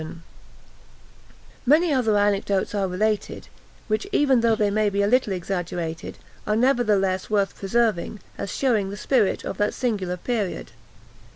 [1.63, 3.49] Many other anecdotes are related,
[3.87, 8.89] which even though they may be a little exaggerated, are nevertheless worth preserving, as shewing
[8.89, 10.71] the spirit of that singular period.